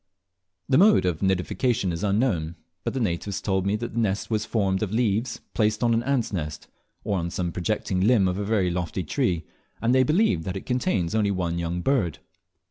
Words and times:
The 0.67 0.79
mode 0.79 1.05
of 1.05 1.19
nidification 1.19 1.91
is 1.91 2.03
unknown; 2.03 2.55
but 2.83 2.95
the 2.95 2.99
natives 2.99 3.39
told 3.39 3.67
me 3.67 3.75
that 3.75 3.93
the 3.93 3.99
nest 3.99 4.31
was 4.31 4.45
formed 4.47 4.81
of 4.81 4.91
leaves 4.91 5.41
placed 5.53 5.83
on 5.83 5.93
an 5.93 6.01
ant's 6.01 6.33
nest, 6.33 6.67
or 7.03 7.19
on 7.19 7.29
some 7.29 7.51
projecting 7.51 8.01
limb 8.01 8.27
of 8.27 8.39
a 8.39 8.43
very 8.43 8.71
lofty 8.71 9.03
tree, 9.03 9.45
and 9.79 9.93
they 9.93 10.01
believe 10.01 10.43
that 10.43 10.57
it 10.57 10.65
contains 10.65 11.13
only 11.13 11.29
one 11.29 11.59
young 11.59 11.81
bird. 11.81 12.17